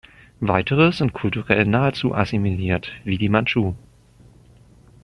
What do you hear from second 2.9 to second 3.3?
wie die